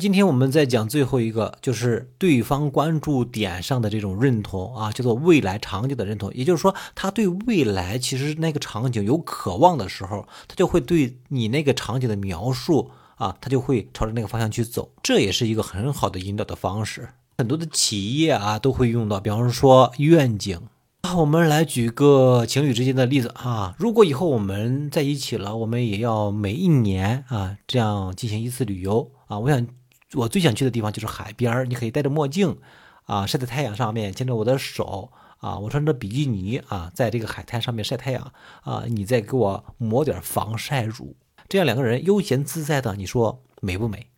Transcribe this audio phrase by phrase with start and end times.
[0.00, 6.32] 今天我们在讲最后一个，就是对方关注点上的这种认同啊，叫做未来场景的认同。
[6.32, 14.90] 也就是说，他对未来其实那个场景有渴望的时候，他就会对你那个场景的描述啊，他就会朝着那个方向去走。
[15.02, 17.10] 这也是一个很好的引导的方式。
[17.36, 20.58] 很多的企业啊都会用到，比方说愿景。
[21.02, 29.66] 啊，我们来举个情侣之间的例子啊，如果以后我们在一起了，我们也要每一年啊这样进行一次旅游啊，我想。
[30.14, 32.58] 我最想去的地方就是海边儿，你可以戴着墨镜，
[33.04, 38.32] 啊，晒在太阳上面，牵着我的手，啊，我穿着比基尼，啊，在这个海滩上面晒太阳，
[38.62, 41.16] 啊，你再给我抹点防晒乳，
[41.48, 44.08] 这样两个人悠闲自在的，你说美不美？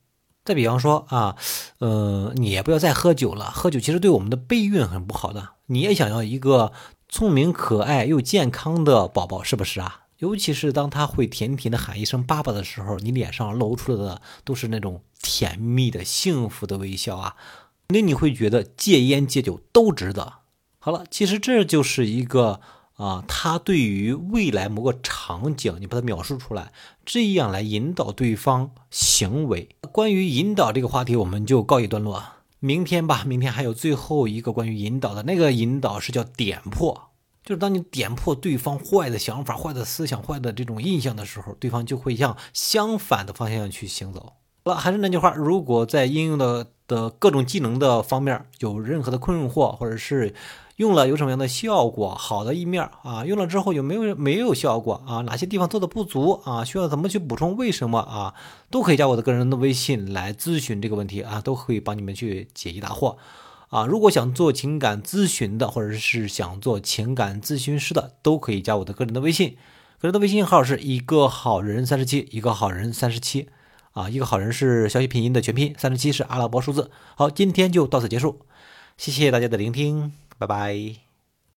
[0.45, 1.37] 再比方说啊，
[1.79, 5.51] 呃，你也不要再喝酒了，喝酒其实对我们的备孕很不好的。
[5.67, 6.73] 你也想要一个
[7.09, 10.02] 聪明可爱又健康的宝宝，是不是啊？
[10.23, 17.35] 尤其是当他会甜甜的喊一声“爸爸”的时候，你脸上露出来的都是那种甜蜜的、幸福的微笑啊！
[17.89, 20.35] 那你会觉得戒烟戒酒都值得。
[20.79, 22.61] 好了，其实这就是一个
[22.95, 26.73] 啊，他对于未来某个场景，你把它描述出来，
[27.05, 29.71] 这样来引导对方行为。
[29.91, 32.23] 关于引导这个话题，我们就告一段落。
[32.61, 37.09] 明天吧，明天还有最后一个关于引导的那个引导是叫点破。
[37.45, 44.35] 就是当你点破对方坏的想法、坏的思想、坏的这种印象的时候，对方就会向相反的方向去行走。
[44.65, 50.33] 好了，还是那句话，如果在应用的的各种技能的方面有任何的困惑，或者是
[50.77, 55.23] 用了有什么样的效果，好的一面啊，用了之后有没有没有效果啊？
[55.23, 56.65] 哪些地方做的不足啊？
[56.65, 57.57] 需要怎么去补充？
[57.57, 58.35] 为什么啊？
[58.71, 63.17] 都可以加我的个人的微信来咨询这个问题啊，都可以帮你们去解疑答惑。
[63.73, 69.57] 啊，如果想做情感咨询的，或者是想做情感咨询师的，都可以加我的个人的微信。
[69.99, 73.49] 个人的微信号是一个好人三十七，一个好人三十七。
[73.93, 76.91] 啊，一个好人是消息拼音的全拼，三十七是阿拉伯数字。
[77.17, 78.41] 好，今天就到此结束，
[78.99, 81.12] 谢谢大家的聆听，拜拜。